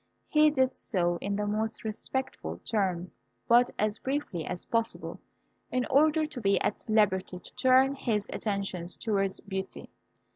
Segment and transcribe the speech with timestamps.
[0.29, 5.19] He did so in the most respectful terms, but as briefly as possible,
[5.71, 9.91] in order to be at liberty to turn his attentions towards Beauty.